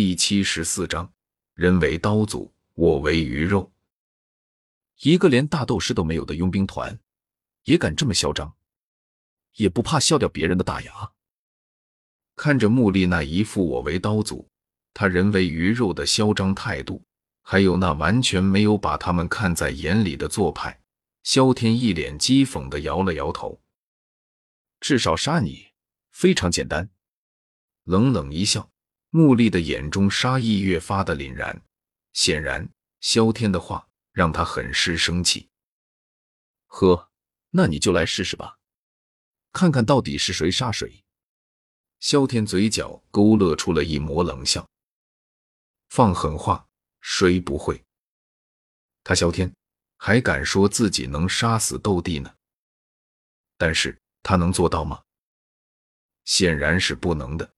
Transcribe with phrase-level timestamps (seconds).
[0.00, 1.12] 第七十四章：
[1.54, 3.72] 人为刀俎，我为鱼肉。
[5.00, 6.96] 一个连大斗师都没有的佣兵团，
[7.64, 8.54] 也敢这么嚣张，
[9.54, 11.10] 也不怕笑掉别人的大牙？
[12.36, 14.46] 看着穆丽那一副我为刀俎，
[14.94, 17.04] 他人为鱼肉的嚣张态度，
[17.42, 20.80] 还有那完全没有把他们看在眼里的做派，
[21.24, 23.60] 萧天一脸讥讽的摇了摇头。
[24.78, 25.70] 至少杀你
[26.12, 26.88] 非常简单。
[27.82, 28.70] 冷冷一笑，
[29.10, 31.62] 穆丽的眼中杀意越发的凛然。
[32.12, 32.68] 显然，
[33.00, 35.48] 萧天的话让他很是生气。
[36.66, 37.10] 呵，
[37.50, 38.58] 那你就来试试吧，
[39.52, 41.04] 看看到底是谁杀谁。
[42.00, 44.68] 萧天嘴角勾勒出了一抹冷笑。
[45.88, 46.68] 放狠话，
[47.00, 47.82] 谁不会？
[49.04, 49.52] 他萧天
[49.96, 52.34] 还敢说自己能杀死斗帝呢？
[53.56, 55.02] 但是他能做到吗？
[56.24, 57.54] 显然是不能的。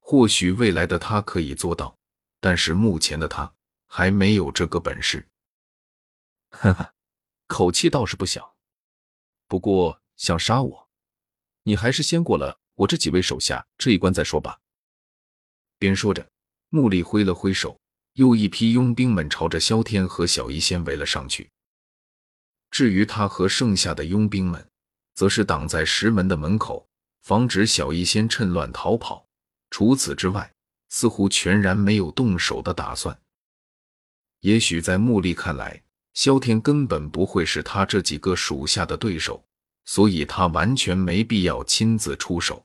[0.00, 1.96] 或许未来的他可以做到，
[2.40, 3.54] 但是目前的他
[3.86, 5.28] 还没有这个本事。
[6.50, 6.92] 哈哈，
[7.46, 8.56] 口气倒是不小。
[9.46, 10.88] 不过想杀我，
[11.62, 14.58] 你还是先过了我这几位手下这一关再说吧。
[15.78, 16.28] 边说着，
[16.70, 17.78] 穆丽挥了挥手，
[18.14, 21.48] 又一批佣兵们朝着萧天和小医仙围了上去。
[22.70, 24.68] 至于他和剩下的佣兵们，
[25.14, 26.88] 则是挡在石门的门口，
[27.22, 29.26] 防止小医仙趁乱逃跑。
[29.70, 30.52] 除此之外，
[30.88, 33.16] 似乎全然没有动手的打算。
[34.40, 35.80] 也许在穆丽看来，
[36.14, 39.44] 萧天根本不会是他这几个属下的对手，
[39.84, 42.64] 所以他完全没必要亲自出手。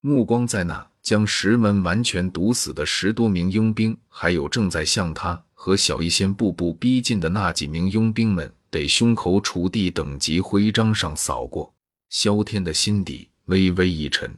[0.00, 11.72] 目光在那将石门完全堵死的十多名佣兵，还有正在向他和小医仙步步逼近的那几名佣兵们得胸口楚地等级徽章上扫过，
[12.08, 14.34] 萧天的心底微微一沉。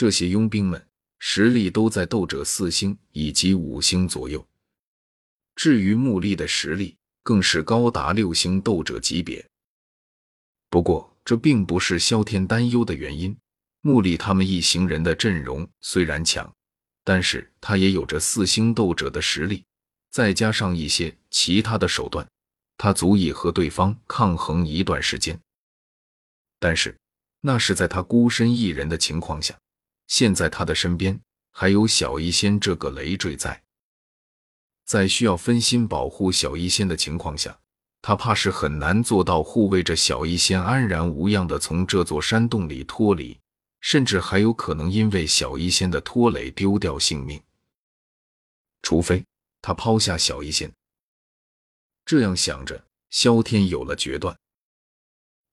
[0.00, 0.82] 这些佣兵们
[1.18, 4.42] 实力都在斗者四星以及五星左右，
[5.54, 9.46] 至于穆丽的实力，更是高达六星斗者级别。
[10.70, 13.36] 不过，这并不是萧天担忧的原因。
[13.82, 16.50] 穆丽他们一行人的阵容虽然强，
[17.04, 19.62] 但是他也有着四星斗者的实力，
[20.10, 22.26] 再加上一些其他的手段，
[22.78, 25.38] 他足以和对方抗衡一段时间。
[26.58, 26.96] 但是，
[27.42, 29.54] 那是在他孤身一人的情况下。
[30.10, 31.20] 现在他的身边
[31.52, 33.62] 还有小医仙这个累赘在，
[34.84, 37.56] 在需要分心保护小医仙的情况下，
[38.02, 43.38] 他怕是很难做到护卫着小医仙安然无恙的从这座山洞里脱离，
[43.80, 47.40] 甚至还有可能因为小医仙的拖累丢掉性命。
[48.82, 49.24] 除非
[49.62, 50.72] 他抛下小医仙。
[52.04, 54.36] 这样想着，萧天有了决断，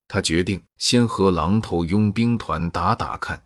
[0.08, 3.44] 他决定先和狼头佣兵团打打看。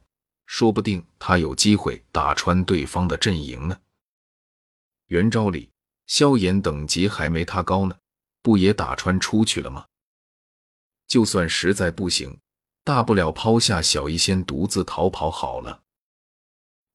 [0.52, 3.80] 说不定他有机会打穿对方的阵营呢。
[5.06, 5.70] 元昭里，
[6.06, 7.96] 萧炎等级还没他高呢，
[8.42, 9.86] 不也打穿出去了吗？
[11.08, 12.38] 就算实在不行，
[12.84, 15.80] 大不了抛下小医仙独自逃跑好了。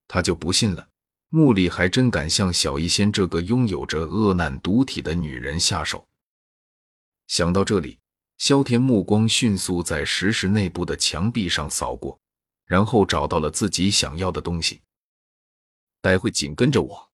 [0.07, 0.88] 他就不信了，
[1.29, 6.07] 穆里还真敢向小医仙这个拥有着恶难毒体的女人下手。
[7.25, 7.97] 想到这里，
[8.38, 12.19] 萧天目光迅速在石室内部的墙壁上扫过。
[12.67, 14.81] 然后找到了自己想要的东西，
[16.01, 17.11] 待会紧跟着我。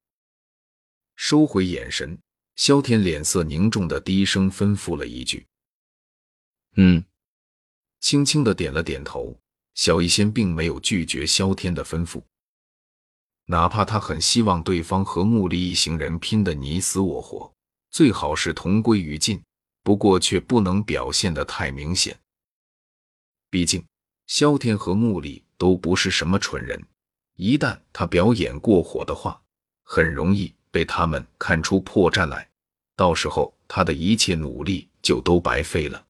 [1.15, 2.19] 收回眼神，
[2.57, 5.47] 萧天脸色凝重的低声吩咐了一句
[6.75, 7.05] ：“嗯。”
[8.01, 9.39] 轻轻的点了点头。
[9.75, 12.21] 小医仙并没有拒绝萧天的吩咐，
[13.45, 17.51] 哪怕他很希望对方和穆离一行人拼得你死我活，
[17.89, 19.43] 最好是同归于尽，
[19.81, 22.19] 不过却不能表现的太明显，
[23.49, 23.83] 毕竟。
[24.25, 26.81] 萧天和穆里都不是什么蠢人，
[27.35, 29.41] 一旦他表演过火的话，
[29.83, 32.49] 很容易被他们看出破绽来，
[32.95, 36.05] 到时候他的一切努力就都白费了。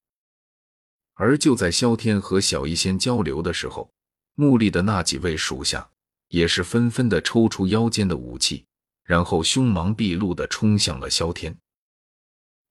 [1.16, 3.90] 而就在萧天和小医仙交流的时候，
[4.35, 5.90] 穆丽的那几位属下
[6.29, 8.66] 也是纷纷的抽出腰间的武器，
[9.03, 11.55] 然后凶芒毕露的冲向了萧天。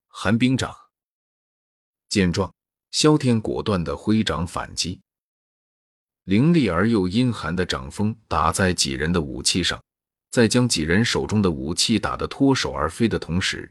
[0.09, 0.75] 寒冰掌。
[2.09, 2.53] 见状，
[2.91, 5.01] 萧天果断的挥掌反击。
[6.25, 9.83] 凌厉而又阴寒的掌风打在几人的武器上，
[10.31, 13.69] 在将几人手中的武器打得脱手而飞的同时，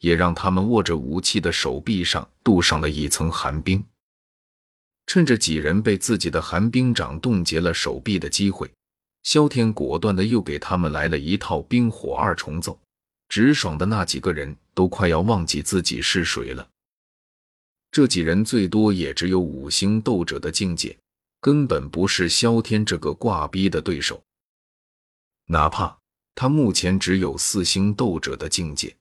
[0.00, 3.82] 也让他们握着武器的手臂上镀上了一层寒冰。
[5.06, 8.70] 趁着几人被自己的寒冰掌冻结了手臂的机会，
[9.22, 12.78] 萧天果断的又给他们来了一套冰火二重奏，
[13.28, 16.68] 直爽的那几个人都快要忘记自己是谁了。
[17.90, 20.94] 这几人最多也只有五星斗者的境界。
[21.44, 24.24] 根本不是萧天这个挂逼的对手。
[25.44, 25.98] 哪怕
[26.34, 28.96] 他目前只有四星斗者的境界，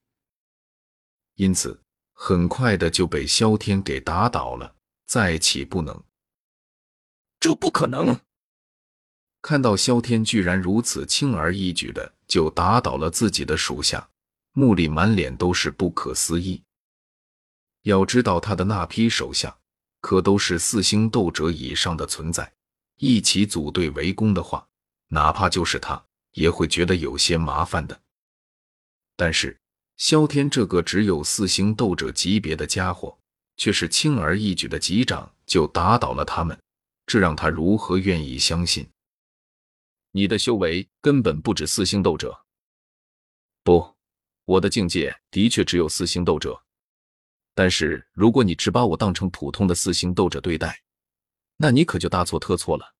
[1.35, 1.81] 因此
[2.11, 4.75] 很快的就被萧天给打倒了，
[5.05, 6.03] 再起不能。
[7.39, 8.19] 这不可能！
[9.41, 14.09] 看到萧天居然如此轻而易举的就打倒了自己的属下，
[14.51, 16.61] 穆里满脸都是不可思议。
[17.83, 19.57] 要知道他的那批手下
[20.03, 22.51] 可都是四星斗者以上的存在，
[22.97, 24.67] 一起组队围攻的话，
[25.07, 27.97] 哪怕就是他也会觉得有些麻烦的。
[29.15, 29.57] 但是
[29.95, 33.17] 萧天这个只有四星斗者级别的家伙，
[33.55, 36.61] 却是轻而易举的几掌就打倒了他们，
[37.05, 38.85] 这让他如何愿意相信？
[40.11, 42.37] 你的修为根本不止四星斗者。
[43.63, 43.95] 不，
[44.43, 46.61] 我的境界的确只有四星斗者。
[47.55, 50.81] 但是，如果你只把我当成普通的四星斗者对待，
[51.57, 52.95] 那你可就大错特错了。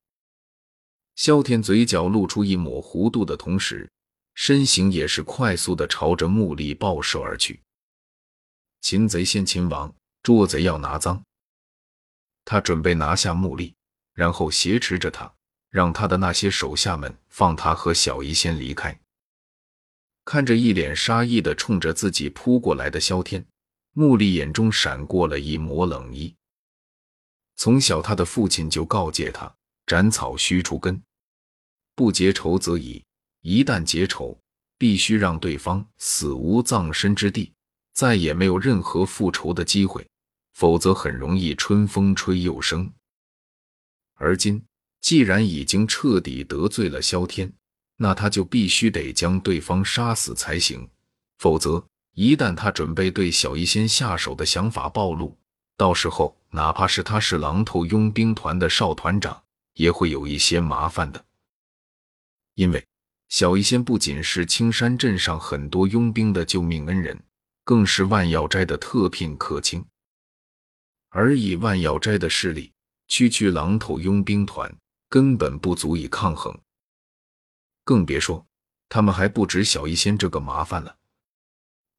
[1.16, 3.92] 萧天嘴角露出一抹弧度的同时，
[4.36, 7.62] 身形也是快速的朝着木力爆射而去。
[8.82, 11.24] 擒贼先擒王，捉贼要拿赃。
[12.46, 13.76] 他准备拿下木力，
[14.14, 15.34] 然后挟持着他，
[15.70, 19.00] 让他的那些手下们放他和小姨先离开。
[20.26, 23.46] 看着一脸杀意的冲着自己扑过来的萧天。
[23.94, 26.36] 穆丽眼中闪过了一抹冷意。
[27.56, 29.56] 从小，他的父亲就告诫他
[29.86, 31.00] ：“斩草须除根，
[31.96, 33.04] 不结仇则已。
[33.42, 34.36] 一旦结仇，
[34.80, 37.54] 必须让对方死无葬身之地，
[37.94, 40.06] 再也没有任何复仇的机会，
[40.54, 42.92] 否则很容易春风吹又生。”
[44.16, 44.64] 而今，
[45.02, 47.54] 既然已经彻底得罪了萧天，
[47.98, 50.90] 那他就必须得将对方杀死才行，
[51.38, 51.86] 否则。
[52.14, 55.36] 一旦他准备对小医仙下手的想法暴露，
[55.76, 59.44] 到时候哪怕是他是狼头佣兵团的少团长，
[59.74, 61.26] 也会有一些麻烦的。
[62.54, 62.86] 因为
[63.30, 67.20] 小医仙不仅是青山镇上很多佣兵的救命恩人，
[67.64, 69.84] 更是万药斋的特聘客卿。
[71.10, 72.72] 而以万药斋的势力，
[73.08, 74.72] 区区狼头佣兵团
[75.10, 76.56] 根本不足以抗衡，
[77.84, 78.46] 更别说
[78.88, 80.96] 他们还不止小医仙这个麻烦了。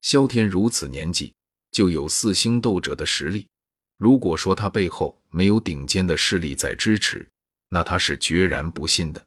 [0.04, 1.32] 萧天如此年纪
[1.70, 3.48] 就有四星斗者的实力，
[3.96, 7.26] 如果说他背后没有顶尖的势力在支持，
[7.70, 9.26] 那他是决然不信的。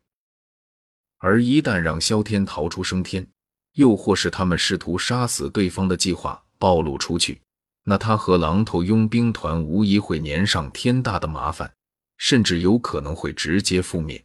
[1.17, 3.27] 而一旦让萧天逃出升天，
[3.73, 7.41] 又或是他们试图杀死对方的计划暴露出去，
[7.83, 11.73] 那他和狼头佣兵团无疑会粘上天大的麻烦，
[12.19, 14.23] 甚至有可能会直接覆灭。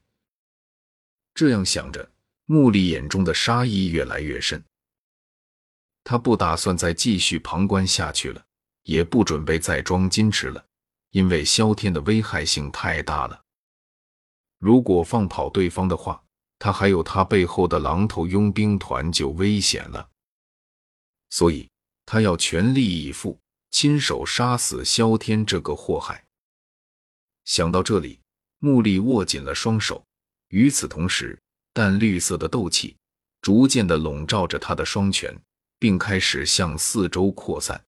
[1.33, 2.11] 这样想着，
[2.45, 4.63] 穆丽眼中的杀意越来越深。
[6.05, 8.45] 他不打算再继续旁观下去了，
[8.83, 10.65] 也不准备再装矜持了，
[11.11, 13.41] 因为萧天的危害性太大了。
[14.59, 16.23] 如果放跑对方的话，
[16.59, 20.09] 他还有他背后的狼头佣兵团就危险了。
[21.31, 21.69] 所以，
[22.07, 23.39] 他要全力以赴，
[23.71, 26.25] 亲手杀死萧天这个祸害。
[27.45, 28.21] 想到这里，
[28.59, 30.05] 穆力握紧了双手。
[30.49, 31.37] 与此同时，
[31.73, 32.97] 淡绿色的斗气
[33.41, 35.37] 逐渐的笼罩着他的双拳。
[35.83, 37.83] 并开始向四周扩散。